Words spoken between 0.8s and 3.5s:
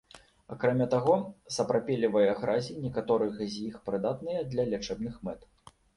таго, сапрапелевыя гразі некаторых